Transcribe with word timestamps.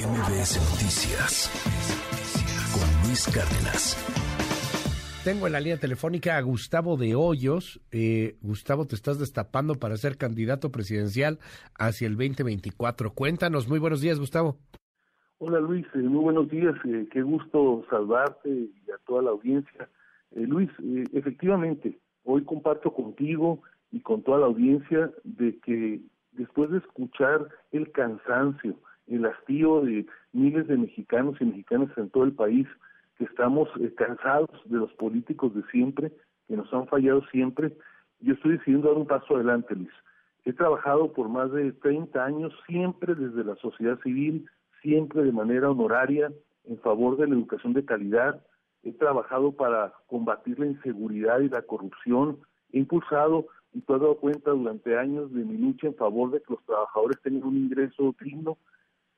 MBS 0.00 0.56
Noticias 0.72 1.52
con 2.72 2.88
Luis 3.04 3.28
Cárdenas. 3.28 4.00
Tengo 5.24 5.46
en 5.46 5.52
la 5.52 5.60
línea 5.60 5.76
telefónica 5.76 6.38
a 6.38 6.40
Gustavo 6.40 6.96
de 6.96 7.14
Hoyos. 7.14 7.82
Eh, 7.92 8.38
Gustavo, 8.40 8.86
te 8.86 8.94
estás 8.94 9.18
destapando 9.18 9.74
para 9.74 9.98
ser 9.98 10.16
candidato 10.16 10.72
presidencial 10.72 11.38
hacia 11.78 12.06
el 12.06 12.16
2024. 12.16 13.12
Cuéntanos, 13.12 13.68
muy 13.68 13.78
buenos 13.78 14.00
días, 14.00 14.18
Gustavo. 14.18 14.56
Hola 15.36 15.60
Luis, 15.60 15.86
eh, 15.94 15.98
muy 15.98 16.22
buenos 16.22 16.48
días, 16.48 16.74
eh, 16.86 17.06
qué 17.12 17.20
gusto 17.20 17.84
saludarte 17.90 18.48
y 18.48 18.90
a 18.94 18.96
toda 19.06 19.20
la 19.20 19.30
audiencia. 19.30 19.90
Luis, 20.34 20.70
efectivamente, 21.12 21.98
hoy 22.24 22.42
comparto 22.44 22.94
contigo 22.94 23.60
y 23.92 24.00
con 24.00 24.22
toda 24.22 24.38
la 24.38 24.46
audiencia 24.46 25.10
de 25.24 25.58
que 25.58 26.00
después 26.32 26.70
de 26.70 26.78
escuchar 26.78 27.48
el 27.72 27.92
cansancio, 27.92 28.78
el 29.10 29.26
hastío 29.26 29.82
de 29.82 30.06
miles 30.32 30.66
de 30.68 30.76
mexicanos 30.76 31.36
y 31.40 31.44
mexicanas 31.44 31.90
en 31.96 32.10
todo 32.10 32.24
el 32.24 32.32
país, 32.32 32.66
que 33.18 33.24
estamos 33.24 33.68
eh, 33.80 33.92
cansados 33.96 34.50
de 34.64 34.78
los 34.78 34.92
políticos 34.94 35.54
de 35.54 35.62
siempre, 35.70 36.12
que 36.48 36.56
nos 36.56 36.72
han 36.72 36.86
fallado 36.86 37.22
siempre, 37.30 37.76
yo 38.20 38.34
estoy 38.34 38.52
decidiendo 38.52 38.88
dar 38.88 38.98
un 38.98 39.06
paso 39.06 39.34
adelante, 39.34 39.74
Luis. 39.74 39.90
He 40.44 40.52
trabajado 40.52 41.12
por 41.12 41.28
más 41.28 41.50
de 41.52 41.72
30 41.72 42.24
años, 42.24 42.52
siempre 42.66 43.14
desde 43.14 43.44
la 43.44 43.56
sociedad 43.56 43.98
civil, 44.00 44.48
siempre 44.82 45.22
de 45.22 45.32
manera 45.32 45.70
honoraria, 45.70 46.32
en 46.64 46.78
favor 46.78 47.16
de 47.16 47.26
la 47.26 47.34
educación 47.34 47.72
de 47.72 47.84
calidad. 47.84 48.42
He 48.82 48.92
trabajado 48.92 49.52
para 49.52 49.92
combatir 50.06 50.58
la 50.58 50.66
inseguridad 50.66 51.40
y 51.40 51.48
la 51.48 51.62
corrupción. 51.62 52.38
He 52.72 52.78
impulsado 52.78 53.46
y 53.72 53.80
te 53.80 53.92
has 53.92 54.00
dado 54.00 54.16
cuenta 54.16 54.50
durante 54.50 54.98
años 54.98 55.32
de 55.32 55.44
mi 55.44 55.56
lucha 55.56 55.86
en 55.86 55.94
favor 55.94 56.30
de 56.30 56.40
que 56.40 56.54
los 56.54 56.64
trabajadores 56.64 57.20
tengan 57.22 57.48
un 57.48 57.56
ingreso 57.56 58.14
digno. 58.20 58.58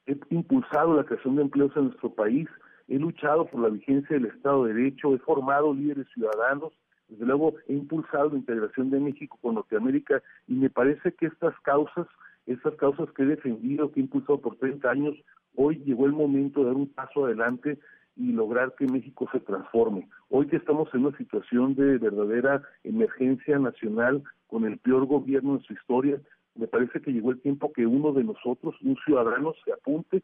He 0.06 0.18
impulsado 0.30 0.94
la 0.94 1.04
creación 1.04 1.36
de 1.36 1.42
empleos 1.42 1.76
en 1.76 1.84
nuestro 1.84 2.12
país, 2.12 2.48
he 2.88 2.98
luchado 2.98 3.46
por 3.46 3.60
la 3.60 3.68
vigencia 3.68 4.16
del 4.16 4.26
Estado 4.26 4.64
de 4.64 4.74
Derecho, 4.74 5.14
he 5.14 5.18
formado 5.18 5.72
líderes 5.72 6.06
ciudadanos, 6.12 6.72
desde 7.08 7.26
luego 7.26 7.54
he 7.68 7.74
impulsado 7.74 8.30
la 8.30 8.38
integración 8.38 8.90
de 8.90 8.98
México 8.98 9.38
con 9.40 9.54
Norteamérica 9.54 10.22
y 10.48 10.54
me 10.54 10.70
parece 10.70 11.12
que 11.12 11.26
estas 11.26 11.54
causas, 11.60 12.06
estas 12.46 12.74
causas 12.76 13.10
que 13.12 13.22
he 13.22 13.26
defendido, 13.26 13.92
que 13.92 14.00
he 14.00 14.02
impulsado 14.02 14.40
por 14.40 14.56
30 14.56 14.90
años, 14.90 15.14
hoy 15.54 15.76
llegó 15.84 16.06
el 16.06 16.12
momento 16.12 16.60
de 16.60 16.66
dar 16.66 16.74
un 16.74 16.88
paso 16.88 17.26
adelante 17.26 17.78
y 18.16 18.32
lograr 18.32 18.74
que 18.76 18.86
México 18.86 19.28
se 19.32 19.40
transforme. 19.40 20.08
Hoy 20.28 20.46
que 20.46 20.56
estamos 20.56 20.88
en 20.94 21.06
una 21.06 21.16
situación 21.16 21.74
de 21.74 21.98
verdadera 21.98 22.62
emergencia 22.84 23.58
nacional 23.58 24.22
con 24.46 24.64
el 24.64 24.78
peor 24.78 25.06
gobierno 25.06 25.54
en 25.56 25.62
su 25.62 25.72
historia, 25.72 26.20
me 26.54 26.66
parece 26.66 27.00
que 27.00 27.12
llegó 27.12 27.30
el 27.30 27.40
tiempo 27.40 27.72
que 27.72 27.86
uno 27.86 28.12
de 28.12 28.24
nosotros, 28.24 28.74
un 28.82 28.96
ciudadano, 29.04 29.54
se 29.64 29.72
apunte, 29.72 30.22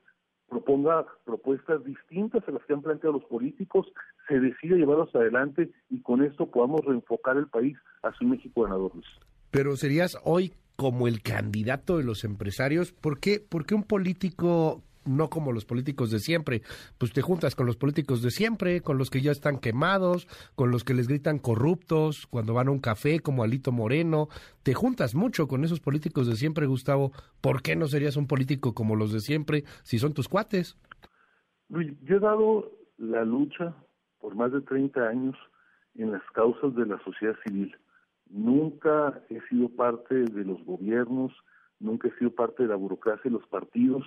proponga 0.49 1.07
propuestas 1.25 1.85
distintas 1.85 2.47
a 2.49 2.53
las 2.53 2.65
que 2.65 2.73
han 2.73 2.83
planteado 2.83 3.19
los 3.19 3.25
políticos, 3.25 3.87
se 4.27 4.41
decida 4.41 4.77
llevarlos 4.77 5.15
adelante 5.15 5.71
y 5.91 6.01
con 6.01 6.23
esto 6.23 6.51
podamos 6.51 6.85
reenfocar 6.85 7.37
el 7.37 7.49
país 7.49 7.77
hacia 8.03 8.25
un 8.27 8.33
México 8.33 8.63
ganador. 8.63 8.93
Pero 9.51 9.77
serías 9.77 10.19
hoy 10.25 10.53
como 10.77 11.09
el 11.09 11.23
candidato 11.23 11.99
de 11.99 12.05
los 12.05 12.25
empresarios, 12.25 12.93
¿por 12.93 13.19
qué, 13.19 13.41
¿por 13.41 13.67
qué 13.67 13.75
un 13.75 13.83
político 13.83 14.83
no 15.09 15.31
como 15.31 15.53
los 15.53 15.65
políticos 15.65 16.11
de 16.11 16.19
siempre. 16.21 16.63
Pues 16.99 17.13
te 17.13 17.23
juntas 17.23 17.55
con 17.55 17.67
los 17.67 17.77
políticos 17.77 18.23
de 18.23 18.31
siempre, 18.31 18.81
con 18.81 18.99
los 18.99 19.11
que 19.11 19.21
ya 19.21 19.33
están 19.33 19.59
quemados, 19.59 20.27
con 20.55 20.71
los 20.71 20.85
que 20.85 20.95
les 20.95 21.09
gritan 21.09 21.39
corruptos 21.39 22.27
cuando 22.27 22.55
van 22.55 22.69
a 22.69 22.73
un 22.73 22.81
café 22.81 23.21
como 23.21 23.43
Alito 23.43 23.73
Moreno. 23.73 24.29
Te 24.63 24.75
juntas 24.75 25.15
mucho 25.15 25.49
con 25.49 25.65
esos 25.65 25.81
políticos 25.81 26.27
de 26.27 26.37
siempre, 26.37 26.67
Gustavo. 26.67 27.13
¿Por 27.41 27.63
qué 27.63 27.77
no 27.77 27.87
serías 27.87 28.17
un 28.17 28.27
político 28.27 28.75
como 28.75 28.97
los 28.97 29.13
de 29.13 29.21
siempre 29.21 29.65
si 29.83 29.99
son 29.99 30.15
tus 30.15 30.29
cuates? 30.29 30.77
Yo 31.69 32.17
he 32.17 32.21
dado 32.21 32.71
la 32.97 33.25
lucha 33.25 33.75
por 34.21 34.35
más 34.35 34.53
de 34.53 34.61
30 34.61 35.09
años 35.09 35.37
en 35.95 36.13
las 36.13 36.23
causas 36.33 36.75
de 36.75 36.87
la 36.87 36.99
sociedad 37.05 37.37
civil. 37.47 37.77
Nunca 38.31 39.23
he 39.31 39.41
sido 39.49 39.69
parte 39.69 40.15
de 40.15 40.45
los 40.45 40.63
gobiernos, 40.65 41.33
nunca 41.81 42.09
he 42.09 42.19
sido 42.19 42.31
parte 42.31 42.65
de 42.65 42.69
la 42.69 42.77
burocracia 42.77 43.29
y 43.29 43.33
los 43.33 43.47
partidos 43.49 44.05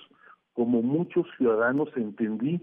como 0.53 0.81
muchos 0.81 1.25
ciudadanos 1.37 1.89
entendí 1.95 2.61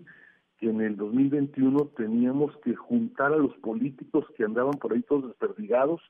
que 0.59 0.69
en 0.69 0.81
el 0.81 0.97
2021 0.97 1.91
teníamos 1.97 2.57
que 2.59 2.75
juntar 2.75 3.33
a 3.33 3.37
los 3.37 3.55
políticos 3.59 4.27
que 4.37 4.45
andaban 4.45 4.75
por 4.75 4.93
ahí 4.93 5.03
todos 5.03 5.29
desperdigados, 5.29 6.01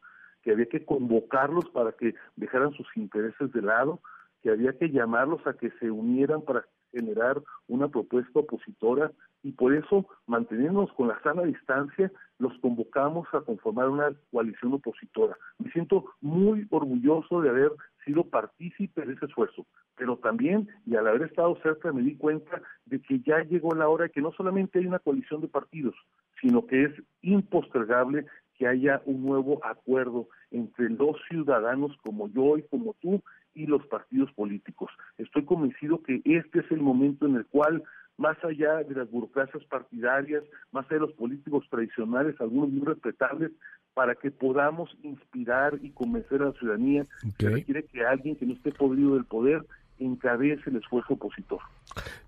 que 0.42 0.52
había 0.52 0.66
que 0.66 0.84
convocarlos 0.84 1.68
para 1.70 1.92
que 1.92 2.14
dejaran 2.36 2.72
sus 2.72 2.86
intereses 2.96 3.52
de 3.52 3.62
lado, 3.62 4.00
que 4.42 4.50
había 4.50 4.72
que 4.72 4.90
llamarlos 4.90 5.46
a 5.46 5.54
que 5.54 5.70
se 5.78 5.90
unieran 5.90 6.42
para 6.42 6.64
generar 6.92 7.42
una 7.66 7.88
propuesta 7.88 8.40
opositora 8.40 9.12
y 9.42 9.52
por 9.52 9.74
eso, 9.74 10.06
manteniéndonos 10.26 10.92
con 10.94 11.08
la 11.08 11.20
sana 11.22 11.42
distancia, 11.42 12.10
los 12.38 12.56
convocamos 12.58 13.28
a 13.32 13.40
conformar 13.40 13.88
una 13.88 14.12
coalición 14.32 14.72
opositora. 14.74 15.36
Me 15.58 15.70
siento 15.70 16.06
muy 16.20 16.66
orgulloso 16.70 17.40
de 17.42 17.50
haber 17.50 17.72
sido 18.08 18.24
partícipe 18.24 19.04
de 19.04 19.12
ese 19.12 19.26
esfuerzo, 19.26 19.66
pero 19.94 20.16
también, 20.16 20.66
y 20.86 20.96
al 20.96 21.06
haber 21.06 21.22
estado 21.22 21.58
cerca, 21.62 21.92
me 21.92 22.02
di 22.02 22.16
cuenta 22.16 22.62
de 22.86 23.00
que 23.00 23.20
ya 23.20 23.42
llegó 23.44 23.74
la 23.74 23.88
hora 23.88 24.04
de 24.04 24.10
que 24.10 24.22
no 24.22 24.32
solamente 24.32 24.78
hay 24.78 24.86
una 24.86 24.98
coalición 24.98 25.42
de 25.42 25.48
partidos, 25.48 25.94
sino 26.40 26.66
que 26.66 26.84
es 26.84 26.92
impostergable 27.20 28.24
que 28.54 28.66
haya 28.66 29.02
un 29.04 29.24
nuevo 29.24 29.64
acuerdo 29.64 30.28
entre 30.50 30.88
los 30.88 31.16
ciudadanos 31.28 31.96
como 32.02 32.28
yo 32.28 32.56
y 32.56 32.62
como 32.62 32.94
tú 32.94 33.22
y 33.54 33.66
los 33.66 33.86
partidos 33.86 34.32
políticos. 34.32 34.90
Estoy 35.18 35.44
convencido 35.44 36.02
que 36.02 36.22
este 36.24 36.60
es 36.60 36.70
el 36.70 36.80
momento 36.80 37.26
en 37.26 37.36
el 37.36 37.46
cual 37.46 37.82
más 38.18 38.36
allá 38.44 38.82
de 38.82 38.94
las 38.94 39.10
burocracias 39.10 39.64
partidarias, 39.64 40.42
más 40.72 40.84
allá 40.86 40.96
de 40.96 41.06
los 41.06 41.12
políticos 41.14 41.64
tradicionales, 41.70 42.38
algunos 42.40 42.68
muy 42.68 42.84
respetables, 42.84 43.52
para 43.94 44.14
que 44.14 44.30
podamos 44.30 44.90
inspirar 45.02 45.78
y 45.80 45.90
convencer 45.90 46.42
a 46.42 46.46
la 46.46 46.52
ciudadanía 46.52 47.04
que 47.38 47.48
requiere 47.48 47.84
que 47.84 48.04
alguien 48.04 48.36
que 48.36 48.46
no 48.46 48.54
esté 48.54 48.70
podrido 48.72 49.14
del 49.14 49.24
poder 49.24 49.64
encabece 49.98 50.70
el 50.70 50.76
esfuerzo 50.76 51.14
opositor. 51.14 51.60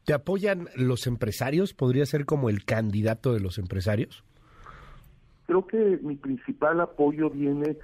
¿Te 0.04 0.14
apoyan 0.14 0.68
los 0.76 1.06
empresarios? 1.06 1.74
¿Podría 1.74 2.06
ser 2.06 2.24
como 2.24 2.48
el 2.48 2.64
candidato 2.64 3.32
de 3.32 3.40
los 3.40 3.58
empresarios? 3.58 4.24
Creo 5.46 5.66
que 5.66 5.98
mi 6.02 6.16
principal 6.16 6.80
apoyo 6.80 7.30
viene 7.30 7.76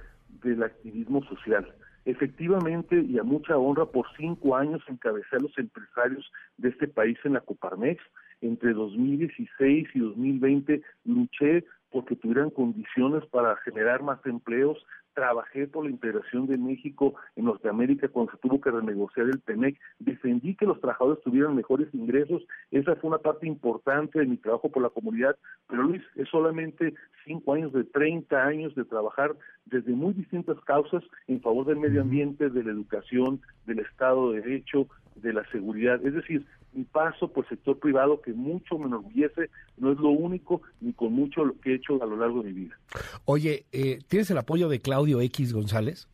del 0.43 0.63
activismo 0.63 1.23
social. 1.25 1.73
Efectivamente, 2.07 3.01
y 3.01 3.19
a 3.19 3.23
mucha 3.23 3.57
honra, 3.57 3.85
por 3.85 4.05
cinco 4.15 4.55
años 4.55 4.81
encabecé 4.87 5.35
a 5.35 5.41
los 5.41 5.57
empresarios 5.57 6.31
de 6.55 6.69
este 6.69 6.87
país 6.87 7.17
en 7.25 7.33
la 7.33 7.41
Coparmex. 7.41 8.01
Entre 8.39 8.71
2016 8.71 9.89
y 9.93 9.99
2020 9.99 10.81
luché 11.03 11.65
porque 11.91 12.15
tuvieran 12.15 12.49
condiciones 12.49 13.25
para 13.25 13.57
generar 13.57 14.03
más 14.03 14.25
empleos, 14.25 14.77
trabajé 15.17 15.65
por 15.65 15.83
la 15.83 15.89
integración 15.89 16.45
de 16.45 16.59
México 16.59 17.15
en 17.35 17.45
Norteamérica 17.45 18.07
cuando 18.07 18.33
se 18.33 18.37
tuvo 18.37 18.61
que 18.61 18.69
renegociar 18.69 19.25
el 19.25 19.41
TEMEC, 19.41 19.75
defendí 19.97 20.53
que 20.53 20.67
los 20.67 20.79
trabajadores 20.79 21.23
tuvieran 21.23 21.55
mejores 21.55 21.91
ingresos, 21.91 22.43
esa 22.69 22.95
fue 22.97 23.07
una 23.09 23.17
parte 23.17 23.47
importante 23.47 24.19
de 24.19 24.27
mi 24.27 24.37
trabajo 24.37 24.69
por 24.69 24.83
la 24.83 24.91
comunidad, 24.91 25.35
pero 25.67 25.81
Luis, 25.81 26.03
es 26.17 26.29
solamente 26.29 26.93
cinco 27.25 27.55
años 27.55 27.73
de 27.73 27.83
30 27.83 28.45
años 28.45 28.75
de 28.75 28.85
trabajar 28.85 29.35
desde 29.65 29.91
muy 29.93 30.13
distintas 30.13 30.59
causas 30.65 31.03
en 31.27 31.41
favor 31.41 31.65
del 31.65 31.77
medio 31.77 32.03
ambiente, 32.03 32.51
de 32.51 32.63
la 32.63 32.69
educación, 32.69 33.41
del 33.65 33.79
Estado 33.79 34.33
de 34.33 34.41
Derecho, 34.41 34.87
de 35.15 35.33
la 35.33 35.43
seguridad, 35.49 35.99
es 36.05 36.13
decir, 36.13 36.45
mi 36.77 36.83
paso 36.83 37.27
por 37.27 37.43
el 37.45 37.49
sector 37.49 37.79
privado 37.79 38.21
que 38.21 38.33
mucho 38.33 38.77
me 38.77 38.85
enorgullece, 38.85 39.49
no 39.77 39.91
es 39.91 39.97
lo 39.97 40.09
único 40.09 40.61
ni 40.79 40.93
con 40.93 41.11
mucho 41.11 41.43
lo 41.43 41.59
que 41.59 41.71
he 41.71 41.75
hecho 41.75 42.01
a 42.01 42.05
lo 42.05 42.17
largo 42.17 42.43
de 42.43 42.51
mi 42.51 42.65
vida. 42.65 42.79
Oye, 43.25 43.65
eh, 43.71 43.99
¿tienes 44.07 44.29
el 44.29 44.37
apoyo 44.37 44.69
de 44.69 44.79
Claudio 44.79 45.19
X 45.21 45.53
González? 45.53 46.07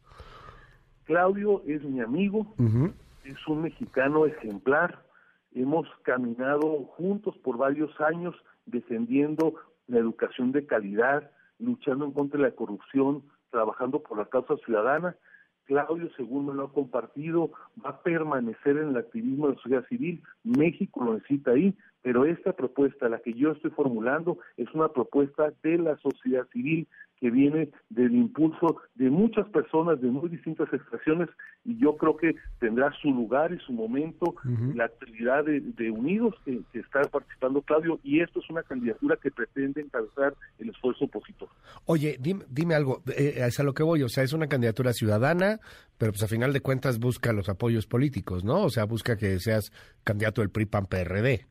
Claudio 1.04 1.62
es 1.68 1.84
mi 1.84 2.00
amigo, 2.00 2.48
es 3.26 3.48
un 3.48 3.64
mexicano 3.64 4.26
ejemplar, 4.26 5.04
hemos 5.54 5.86
caminado 6.04 6.86
juntos 6.96 7.36
por 7.44 7.58
varios 7.58 7.92
años 8.00 8.34
defendiendo 8.66 9.56
la 9.88 10.00
educación 10.00 10.54
de 10.54 10.66
calidad, 10.66 11.30
luchando 11.60 12.06
en 12.06 12.14
contra 12.14 12.40
de 12.40 12.48
la 12.48 12.56
corrupción, 12.56 13.24
trabajando 13.52 14.02
por 14.02 14.18
la 14.18 14.26
causa 14.26 14.56
ciudadana 14.64 15.18
Claudio, 15.66 16.10
según 16.16 16.48
me 16.48 16.54
lo 16.54 16.66
ha 16.66 16.74
compartido, 16.74 17.52
va 17.84 17.92
a 17.92 18.02
permanecer 18.02 18.78
en 18.78 18.90
el 18.90 18.98
activismo 18.98 19.48
de 19.48 19.56
la 19.56 19.62
sociedad 19.62 19.88
civil. 19.88 20.22
México 20.44 21.04
lo 21.04 21.14
necesita 21.14 21.52
ahí, 21.52 21.76
pero 22.02 22.26
esta 22.26 22.54
propuesta, 22.54 23.10
la 23.10 23.20
que 23.20 23.34
yo 23.34 23.52
estoy 23.52 23.72
formulando, 23.72 24.38
es 24.58 24.72
una 24.74 24.90
propuesta 24.90 25.54
de 25.64 25.78
la 25.78 25.98
sociedad 25.98 26.46
civil 26.52 26.88
que 27.24 27.32
viene 27.32 27.70
del 27.90 28.14
impulso 28.16 28.82
de 28.96 29.10
muchas 29.10 29.48
personas 29.48 30.02
de 30.02 30.10
muy 30.10 30.28
distintas 30.28 30.68
expresiones 30.74 31.30
y 31.64 31.78
yo 31.78 31.96
creo 31.96 32.18
que 32.18 32.36
tendrá 32.60 32.92
su 33.02 33.12
lugar 33.12 33.54
y 33.54 33.60
su 33.60 33.72
momento 33.72 34.36
la 34.76 34.84
actividad 34.84 35.46
de, 35.46 35.90
Unidos 35.90 36.36
que, 36.44 36.62
está 36.74 37.02
participando 37.04 37.62
Claudio 37.62 37.98
y 38.04 38.20
esto 38.20 38.42
es 38.42 38.50
una 38.50 38.62
candidatura 38.64 39.16
que 39.16 39.32
pretende 39.32 39.80
encabezar 39.80 40.34
el 40.60 40.72
esfuerzo 40.72 41.06
opositor. 41.06 41.48
Oye, 41.86 42.18
dime, 42.20 42.76
algo, 42.76 43.02
eh, 43.16 43.36
es 43.38 43.58
a 43.58 43.64
lo 43.64 43.74
que 43.74 43.84
voy, 43.84 44.04
o 44.04 44.10
sea, 44.10 44.26
es 44.26 44.34
una 44.34 44.48
candidatura 44.48 44.92
ciudadana, 44.92 45.62
pero 45.98 46.12
pues 46.12 46.24
a 46.24 46.28
final 46.28 46.52
de 46.52 46.60
cuentas 46.60 47.00
busca 47.00 47.32
los 47.32 47.48
apoyos 47.48 47.88
políticos, 47.88 48.44
¿no? 48.44 48.64
O 48.64 48.70
sea, 48.70 48.84
busca 48.84 49.16
que 49.16 49.40
seas 49.40 49.72
candidato 50.04 50.42
del 50.42 50.50
PRI-PAN-PRD. 50.50 51.48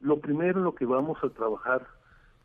Lo 0.00 0.18
primero 0.20 0.60
en 0.60 0.64
lo 0.64 0.74
que 0.74 0.86
vamos 0.86 1.18
a 1.22 1.28
trabajar 1.28 1.97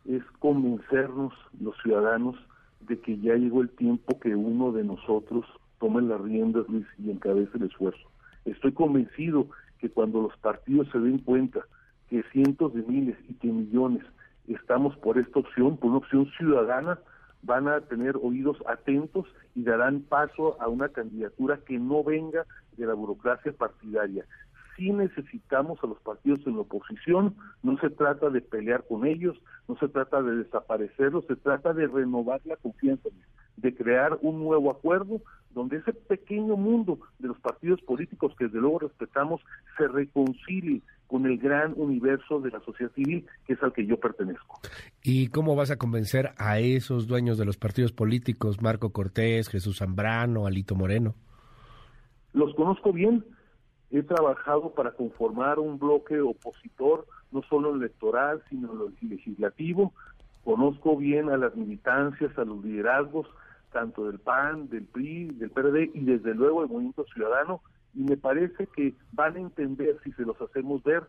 es 0.06 0.24
convencernos 0.40 1.34
los 1.60 1.76
ciudadanos 1.82 2.36
de 2.82 3.00
que 3.00 3.18
ya 3.20 3.36
llegó 3.36 3.62
el 3.62 3.70
tiempo 3.70 4.20
que 4.20 4.36
uno 4.36 4.72
de 4.72 4.84
nosotros 4.84 5.46
tome 5.80 6.02
las 6.02 6.22
riendas, 6.22 6.66
y 6.98 7.12
encabece 7.12 7.58
el 7.58 7.64
esfuerzo. 7.64 8.10
Estoy 8.46 8.72
convencido 8.74 9.48
que 9.80 9.90
cuando 9.90 10.22
los 10.22 10.38
partidos 10.38 10.88
se 10.92 11.00
den 11.00 11.20
cuenta 11.20 11.62
que 12.10 12.24
cientos 12.32 12.74
de 12.74 12.84
miles 12.84 13.18
y 13.28 13.34
que 13.36 13.48
millones 13.48 14.04
estamos 14.48 14.96
por 14.98 15.18
esta 15.18 15.40
opción, 15.40 15.78
por 15.78 15.90
una 15.90 16.00
opción 16.00 16.26
ciudadana, 16.38 17.00
van 17.42 17.68
a 17.68 17.82
tener 17.82 18.16
oídos 18.22 18.58
atentos 18.68 19.26
y 19.56 19.64
darán 19.64 20.02
paso 20.02 20.62
a 20.62 20.68
una 20.68 20.90
candidatura 20.90 21.60
que 21.66 21.78
no 21.78 22.04
venga 22.04 22.46
de 22.78 22.86
la 22.86 22.94
burocracia 22.94 23.52
partidaria, 23.52 24.26
sí 24.76 24.92
necesitamos 24.92 25.80
a 25.84 25.88
los 25.88 26.00
partidos 26.00 26.40
en 26.46 26.56
la 26.56 26.62
oposición, 26.62 27.36
no 27.62 27.78
se 27.80 27.90
trata 27.90 28.30
de 28.30 28.42
pelear 28.42 28.86
con 28.88 29.06
ellos, 29.06 29.38
no 29.68 29.78
se 29.78 29.88
trata 29.88 30.22
de 30.22 30.36
desaparecerlos, 30.38 31.26
se 31.28 31.36
trata 31.36 31.74
de 31.74 31.88
renovar 31.88 32.42
la 32.46 32.56
confianza, 32.58 33.10
de 33.58 33.76
crear 33.76 34.18
un 34.22 34.40
nuevo 34.40 34.72
acuerdo 34.72 35.22
donde 35.52 35.78
ese 35.78 35.94
pequeño 35.94 36.56
mundo 36.58 37.00
de 37.20 37.28
los 37.28 37.40
partidos 37.40 37.82
políticos 37.82 38.34
que 38.38 38.46
desde 38.46 38.60
luego 38.60 38.80
respetamos 38.80 39.42
se 39.78 39.88
reconcilie 39.88 40.82
con 41.08 41.26
el 41.28 41.38
gran 41.38 41.74
universo 41.76 42.40
de 42.40 42.50
la 42.50 42.60
sociedad 42.62 42.92
civil 42.94 43.26
que 43.46 43.54
es 43.54 43.62
al 43.62 43.72
que 43.72 43.86
yo 43.86 44.00
pertenezco. 44.00 44.60
¿Y 45.04 45.28
cómo 45.28 45.56
vas 45.56 45.70
a 45.70 45.78
convencer 45.78 46.32
a 46.38 46.60
esos 46.60 47.08
dueños 47.08 47.38
de 47.38 47.46
los 47.46 47.58
partidos 47.58 47.92
políticos, 47.92 48.62
Marco 48.62 48.92
Cortés, 48.92 49.48
Jesús 49.50 49.78
Zambrano, 49.78 50.48
Alito 50.48 50.76
Moreno? 50.76 51.14
Los 52.34 52.56
conozco 52.56 52.92
bien, 52.92 53.24
he 53.94 54.02
trabajado 54.02 54.72
para 54.72 54.92
conformar 54.92 55.60
un 55.60 55.78
bloque 55.78 56.20
opositor, 56.20 57.06
no 57.32 57.44
solo 57.44 57.76
electoral, 57.76 58.42
sino 58.50 58.74
legislativo. 59.02 59.94
Conozco 60.44 60.98
bien 60.98 61.30
a 61.30 61.38
las 61.38 61.56
militancias, 61.56 62.36
a 62.40 62.44
los 62.44 62.64
liderazgos, 62.66 63.28
tanto 63.72 64.08
del 64.08 64.18
PAN, 64.18 64.68
del 64.70 64.86
PRI, 64.86 65.28
del 65.36 65.52
PRD 65.52 65.92
y 65.94 66.06
desde 66.06 66.34
luego 66.34 66.62
del 66.62 66.72
Movimiento 66.72 67.06
Ciudadano, 67.14 67.62
y 67.94 68.02
me 68.02 68.18
parece 68.18 68.66
que 68.76 68.96
van 69.12 69.36
a 69.36 69.42
entender, 69.42 70.00
si 70.04 70.12
se 70.14 70.24
los 70.24 70.42
hacemos 70.42 70.84
ver, 70.84 71.04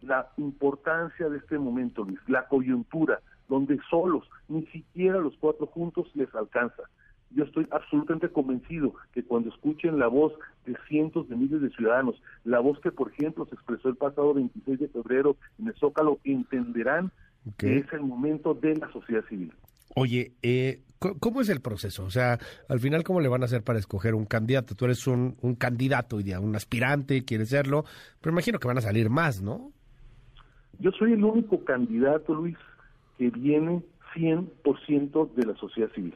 la 0.00 0.30
importancia 0.36 1.28
de 1.28 1.38
este 1.38 1.58
momento, 1.58 2.04
Luis, 2.04 2.20
la 2.28 2.46
coyuntura, 2.46 3.20
donde 3.48 3.80
solos, 3.90 4.30
ni 4.46 4.64
siquiera 4.66 5.18
los 5.18 5.36
cuatro 5.38 5.66
juntos 5.66 6.08
les 6.14 6.32
alcanza 6.36 6.84
yo 7.30 7.44
estoy 7.44 7.66
absolutamente 7.70 8.28
convencido 8.28 8.94
que 9.12 9.22
cuando 9.22 9.50
escuchen 9.50 9.98
la 9.98 10.08
voz 10.08 10.32
de 10.66 10.76
cientos 10.88 11.28
de 11.28 11.36
miles 11.36 11.60
de 11.60 11.70
ciudadanos, 11.70 12.20
la 12.44 12.60
voz 12.60 12.80
que, 12.80 12.90
por 12.90 13.12
ejemplo, 13.12 13.46
se 13.46 13.54
expresó 13.54 13.88
el 13.88 13.96
pasado 13.96 14.34
26 14.34 14.78
de 14.78 14.88
febrero 14.88 15.36
en 15.58 15.68
el 15.68 15.74
Zócalo, 15.74 16.18
entenderán 16.24 17.10
que 17.56 17.78
es 17.78 17.92
el 17.92 18.00
momento 18.00 18.54
de 18.54 18.76
la 18.76 18.90
sociedad 18.92 19.24
civil. 19.28 19.52
Oye, 19.94 20.32
eh, 20.42 20.82
¿cómo 20.98 21.40
es 21.40 21.48
el 21.48 21.60
proceso? 21.60 22.04
O 22.04 22.10
sea, 22.10 22.38
al 22.68 22.80
final, 22.80 23.04
¿cómo 23.04 23.20
le 23.20 23.28
van 23.28 23.42
a 23.42 23.46
hacer 23.46 23.62
para 23.62 23.78
escoger 23.78 24.14
un 24.14 24.26
candidato? 24.26 24.74
Tú 24.74 24.84
eres 24.84 25.06
un, 25.06 25.36
un 25.40 25.54
candidato 25.54 26.16
hoy 26.16 26.24
día, 26.24 26.40
un 26.40 26.54
aspirante, 26.56 27.24
quieres 27.24 27.50
serlo, 27.50 27.84
pero 28.20 28.32
imagino 28.32 28.58
que 28.58 28.68
van 28.68 28.78
a 28.78 28.82
salir 28.82 29.08
más, 29.08 29.40
¿no? 29.40 29.72
Yo 30.78 30.90
soy 30.92 31.12
el 31.12 31.24
único 31.24 31.64
candidato, 31.64 32.34
Luis, 32.34 32.56
que 33.16 33.30
viene 33.30 33.82
100% 34.14 35.34
de 35.34 35.46
la 35.46 35.56
sociedad 35.56 35.90
civil. 35.92 36.14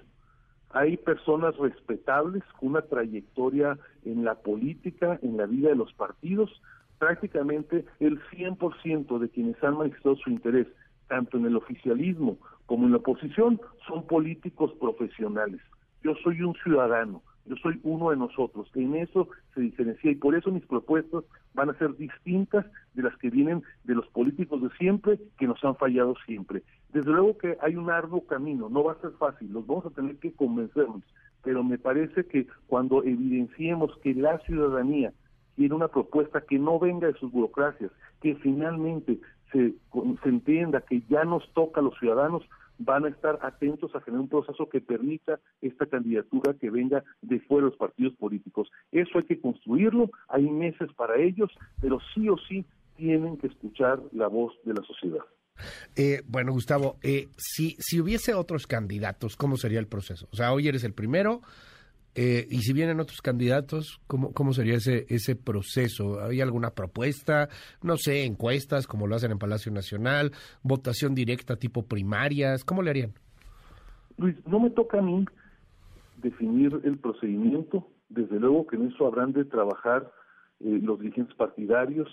Hay 0.73 0.97
personas 0.97 1.57
respetables 1.59 2.43
con 2.59 2.71
una 2.71 2.83
trayectoria 2.83 3.79
en 4.05 4.25
la 4.25 4.37
política, 4.37 5.19
en 5.23 5.37
la 5.37 5.47
vida 5.47 5.69
de 5.69 5.77
los 5.77 5.93
partidos. 5.93 6.63
Prácticamente 6.99 7.85
el 8.01 8.21
100% 8.31 9.19
de 9.19 9.29
quienes 9.29 9.63
han 9.63 9.77
manifestado 9.77 10.17
su 10.17 10.31
interés, 10.31 10.67
tanto 11.09 11.37
en 11.37 11.47
el 11.47 11.57
oficialismo 11.57 12.39
como 12.65 12.87
en 12.87 12.93
la 12.93 12.99
oposición, 12.99 13.61
son 13.87 14.07
políticos 14.07 14.73
profesionales. 14.81 15.61
Yo 16.03 16.15
soy 16.25 16.41
un 16.41 16.55
ciudadano, 16.55 17.23
yo 17.45 17.57
soy 17.57 17.79
uno 17.83 18.11
de 18.11 18.17
nosotros. 18.17 18.71
En 18.75 18.95
eso 18.95 19.29
se 19.55 19.61
diferencia 19.61 20.11
y 20.11 20.15
por 20.15 20.35
eso 20.35 20.51
mis 20.51 20.65
propuestas 20.65 21.25
van 21.55 21.69
a 21.71 21.79
ser 21.79 21.95
distintas 21.97 22.65
de 22.95 23.03
las 23.03 23.17
que 23.19 23.29
vienen 23.31 23.63
de 23.85 23.95
los 23.95 24.07
políticos 24.09 24.63
de 24.63 24.71
siempre 24.79 25.19
que 25.39 25.47
nos 25.47 25.63
han 25.65 25.77
fallado 25.77 26.15
siempre. 26.25 26.63
Desde 26.93 27.11
luego 27.11 27.39
que 27.39 27.57
hay 27.61 27.77
un 27.77 27.91
arduo 27.91 28.27
camino, 28.27 28.69
no 28.69 28.85
va 28.85 28.93
a 28.93 29.01
ser 29.01 29.13
fácil, 29.13 29.53
los 29.53 29.67
vamos 29.67 29.87
a 29.87 29.91
tener 29.91 30.17
que 30.17 30.33
convencernos, 30.33 31.03
pero 31.43 31.65
me 31.65 31.79
parece 31.79 32.27
que 32.27 32.47
cuando 32.67 33.03
evidenciemos 33.03 33.97
que 34.03 34.15
la 34.15 34.39
ciudadanía 34.41 35.13
quiere 35.57 35.75
una 35.75 35.89
propuesta 35.89 36.43
que 36.43 36.59
no 36.59 36.79
venga 36.79 37.07
de 37.07 37.15
sus 37.15 37.33
burocracias, 37.33 37.91
que 38.21 38.35
finalmente 38.37 39.19
se, 39.53 39.75
se 40.23 40.29
entienda 40.29 40.83
que 40.83 41.03
ya 41.09 41.25
nos 41.25 41.49
toca 41.53 41.81
a 41.81 41.85
los 41.85 41.99
ciudadanos, 41.99 42.43
van 42.79 43.05
a 43.05 43.09
estar 43.09 43.39
atentos 43.43 43.95
a 43.95 44.01
generar 44.01 44.23
un 44.23 44.29
proceso 44.29 44.69
que 44.69 44.81
permita 44.81 45.41
esta 45.61 45.87
candidatura 45.87 46.55
que 46.55 46.71
venga 46.71 47.05
de 47.21 47.41
fuera 47.41 47.65
de 47.65 47.71
los 47.71 47.79
partidos 47.79 48.15
políticos. 48.15 48.71
Eso 48.91 49.19
hay 49.19 49.25
que 49.25 49.41
construirlo, 49.41 50.11
hay 50.29 50.51
meses 50.51 50.93
para 50.95 51.17
ellos, 51.17 51.51
pero 51.81 51.99
sí 52.15 52.29
o 52.29 52.37
sí 52.49 52.65
tienen 52.97 53.37
que 53.37 53.47
escuchar 53.47 54.01
la 54.13 54.27
voz 54.27 54.53
de 54.65 54.75
la 54.75 54.83
sociedad. 54.83 55.23
Eh, 55.97 56.23
bueno, 56.27 56.53
Gustavo, 56.53 56.97
eh, 57.03 57.29
si, 57.37 57.77
si 57.79 58.01
hubiese 58.01 58.35
otros 58.35 58.67
candidatos, 58.67 59.37
¿cómo 59.37 59.57
sería 59.57 59.79
el 59.79 59.87
proceso? 59.87 60.27
O 60.33 60.37
sea, 60.37 60.53
hoy 60.53 60.69
eres 60.69 60.85
el 60.85 60.95
primero, 60.95 61.43
eh, 62.15 62.47
y 62.51 62.59
si 62.59 62.73
vienen 62.73 63.01
otros 63.01 63.23
candidatos, 63.23 64.01
¿cómo, 64.07 64.33
¿cómo 64.33 64.53
sería 64.53 64.77
ese, 64.77 65.07
ese 65.09 65.37
proceso? 65.37 66.23
¿Hay 66.23 66.41
alguna 66.41 66.71
propuesta? 66.71 67.49
No 67.83 67.97
sé, 67.97 68.25
encuestas, 68.25 68.87
como 68.87 69.07
lo 69.07 69.17
hacen 69.17 69.33
en 69.33 69.39
Palacio 69.39 69.73
Nacional, 69.73 70.33
votación 70.63 71.15
directa 71.15 71.57
tipo 71.57 71.83
primarias, 71.85 72.65
¿cómo 72.65 72.83
le 72.83 72.91
harían? 72.91 73.13
Luis, 74.19 74.37
no 74.47 74.61
me 74.61 74.71
toca 74.71 74.99
a 74.99 75.03
mí 75.03 75.25
definir 76.19 76.81
el 76.85 76.99
procedimiento, 76.99 77.89
desde 78.09 78.39
luego 78.39 78.67
que 78.67 78.77
en 78.77 78.89
eso 78.89 79.07
habrán 79.07 79.33
de 79.33 79.45
trabajar 79.45 80.11
los 80.61 81.01
dirigentes 81.01 81.35
partidarios, 81.35 82.09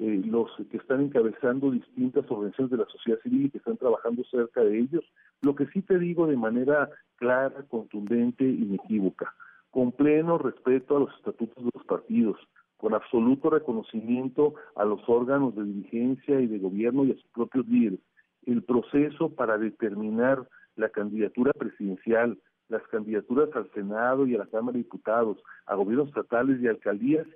eh, 0.00 0.22
los 0.24 0.50
que 0.70 0.78
están 0.78 1.02
encabezando 1.02 1.70
distintas 1.70 2.24
organizaciones 2.30 2.70
de 2.70 2.76
la 2.78 2.86
sociedad 2.86 3.20
civil 3.20 3.44
y 3.44 3.50
que 3.50 3.58
están 3.58 3.76
trabajando 3.76 4.24
cerca 4.30 4.62
de 4.62 4.78
ellos. 4.78 5.04
Lo 5.42 5.54
que 5.54 5.66
sí 5.66 5.82
te 5.82 5.98
digo 5.98 6.26
de 6.26 6.38
manera 6.38 6.88
clara, 7.16 7.66
contundente 7.68 8.44
y 8.44 8.62
inequívoca, 8.62 9.34
con 9.70 9.92
pleno 9.92 10.38
respeto 10.38 10.96
a 10.96 11.00
los 11.00 11.14
estatutos 11.16 11.62
de 11.62 11.70
los 11.74 11.84
partidos, 11.84 12.38
con 12.78 12.94
absoluto 12.94 13.50
reconocimiento 13.50 14.54
a 14.74 14.86
los 14.86 15.06
órganos 15.06 15.54
de 15.54 15.64
dirigencia 15.64 16.40
y 16.40 16.46
de 16.46 16.58
gobierno 16.58 17.04
y 17.04 17.10
a 17.10 17.16
sus 17.16 17.30
propios 17.34 17.68
líderes. 17.68 18.00
El 18.46 18.62
proceso 18.62 19.28
para 19.34 19.58
determinar 19.58 20.48
la 20.76 20.88
candidatura 20.88 21.52
presidencial, 21.52 22.38
las 22.70 22.82
candidaturas 22.88 23.50
al 23.54 23.70
Senado 23.72 24.26
y 24.26 24.34
a 24.34 24.38
la 24.38 24.46
Cámara 24.46 24.78
de 24.78 24.84
Diputados, 24.84 25.36
a 25.66 25.74
gobiernos 25.74 26.08
estatales 26.08 26.58
y 26.62 26.68
alcaldías, 26.68 27.26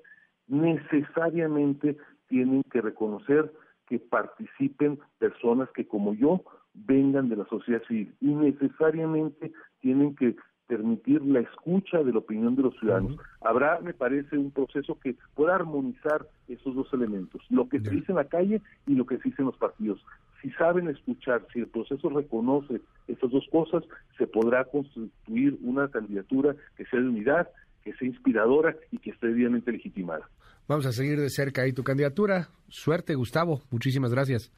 necesariamente 0.46 1.96
tienen 2.34 2.64
que 2.64 2.80
reconocer 2.80 3.52
que 3.86 4.00
participen 4.00 4.98
personas 5.18 5.68
que 5.70 5.86
como 5.86 6.14
yo 6.14 6.42
vengan 6.74 7.28
de 7.28 7.36
la 7.36 7.44
sociedad 7.46 7.80
civil 7.86 8.12
y 8.20 8.26
necesariamente 8.26 9.52
tienen 9.80 10.16
que 10.16 10.34
permitir 10.66 11.24
la 11.24 11.40
escucha 11.40 12.02
de 12.02 12.12
la 12.12 12.18
opinión 12.18 12.56
de 12.56 12.62
los 12.62 12.74
ciudadanos. 12.80 13.16
Habrá, 13.40 13.78
me 13.80 13.94
parece, 13.94 14.36
un 14.36 14.50
proceso 14.50 14.98
que 14.98 15.14
pueda 15.36 15.54
armonizar 15.54 16.26
esos 16.48 16.74
dos 16.74 16.92
elementos, 16.92 17.40
lo 17.50 17.68
que 17.68 17.78
se 17.78 17.90
dice 17.90 18.10
en 18.10 18.16
la 18.16 18.24
calle 18.24 18.60
y 18.88 18.96
lo 18.96 19.06
que 19.06 19.18
se 19.18 19.28
dice 19.28 19.42
en 19.42 19.46
los 19.46 19.58
partidos. 19.58 20.04
Si 20.42 20.50
saben 20.52 20.88
escuchar, 20.88 21.46
si 21.52 21.60
el 21.60 21.68
proceso 21.68 22.08
reconoce 22.08 22.80
estas 23.06 23.30
dos 23.30 23.46
cosas, 23.52 23.84
se 24.18 24.26
podrá 24.26 24.64
constituir 24.64 25.56
una 25.62 25.86
candidatura 25.86 26.56
que 26.76 26.84
sea 26.86 26.98
de 26.98 27.08
unidad, 27.08 27.48
que 27.84 27.92
sea 27.94 28.08
inspiradora 28.08 28.74
y 28.90 28.98
que 28.98 29.10
esté 29.10 29.28
debidamente 29.28 29.70
legitimada. 29.70 30.28
Vamos 30.66 30.86
a 30.86 30.92
seguir 30.92 31.20
de 31.20 31.28
cerca 31.28 31.62
ahí 31.62 31.72
tu 31.72 31.84
candidatura. 31.84 32.48
Suerte, 32.68 33.14
Gustavo. 33.14 33.60
Muchísimas 33.70 34.12
gracias. 34.12 34.50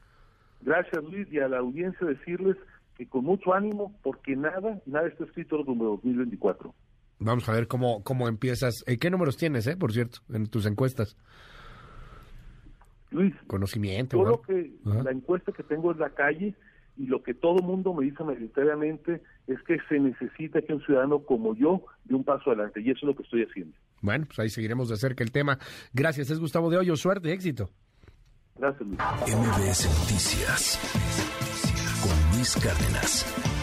Gracias, 0.61 1.03
Luis, 1.03 1.27
y 1.31 1.39
a 1.39 1.47
la 1.47 1.59
audiencia 1.59 2.07
decirles 2.07 2.55
que 2.95 3.07
con 3.07 3.25
mucho 3.25 3.53
ánimo, 3.53 3.93
porque 4.01 4.35
nada, 4.35 4.81
nada 4.85 5.07
está 5.07 5.25
escrito 5.25 5.59
en 5.61 5.71
el 5.73 5.77
2024. 5.77 6.73
Vamos 7.19 7.47
a 7.49 7.51
ver 7.51 7.67
cómo, 7.67 8.03
cómo 8.03 8.27
empiezas. 8.27 8.83
Eh, 8.87 8.97
¿Qué 8.97 9.09
números 9.09 9.37
tienes, 9.37 9.67
eh, 9.67 9.75
por 9.75 9.91
cierto, 9.91 10.19
en 10.29 10.47
tus 10.47 10.65
encuestas? 10.65 11.17
Luis, 13.11 13.33
conocimiento. 13.47 14.17
Yo 14.17 14.25
lo 14.25 14.41
que, 14.41 14.71
la 14.83 15.11
encuesta 15.11 15.51
que 15.51 15.63
tengo 15.63 15.91
en 15.91 15.99
la 15.99 16.09
calle 16.09 16.55
y 16.97 17.05
lo 17.05 17.21
que 17.23 17.33
todo 17.33 17.61
mundo 17.61 17.93
me 17.93 18.05
dice 18.05 18.23
mayoritariamente 18.23 19.21
es 19.47 19.61
que 19.63 19.77
se 19.87 19.99
necesita 19.99 20.61
que 20.61 20.73
un 20.73 20.81
ciudadano 20.81 21.19
como 21.19 21.55
yo 21.55 21.83
dé 22.05 22.15
un 22.15 22.23
paso 22.23 22.51
adelante 22.51 22.81
y 22.81 22.89
eso 22.89 22.99
es 23.01 23.03
lo 23.03 23.15
que 23.15 23.23
estoy 23.23 23.43
haciendo. 23.43 23.75
Bueno, 24.01 24.25
pues 24.25 24.39
ahí 24.39 24.49
seguiremos 24.49 24.89
de 24.89 24.97
cerca 24.97 25.23
el 25.23 25.31
tema. 25.31 25.59
Gracias, 25.93 26.29
es 26.29 26.39
Gustavo 26.39 26.69
de 26.69 26.77
Hoyo. 26.77 26.95
Suerte, 26.95 27.31
éxito. 27.31 27.69
Gracias, 28.57 28.87
Luis. 28.87 28.99
MBS 28.99 29.85
Noticias 29.99 30.79
con 32.01 32.37
Luis 32.37 32.55
Cárdenas. 32.55 33.56